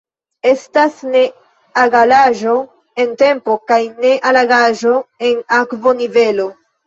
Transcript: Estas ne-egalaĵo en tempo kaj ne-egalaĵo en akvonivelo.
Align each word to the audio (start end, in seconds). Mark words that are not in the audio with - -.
Estas 0.51 0.95
ne-egalaĵo 1.15 2.55
en 3.05 3.13
tempo 3.23 3.57
kaj 3.73 3.79
ne-egalaĵo 4.05 4.95
en 5.31 5.45
akvonivelo. 5.61 6.49